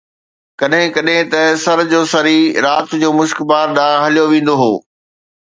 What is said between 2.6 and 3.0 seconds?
رات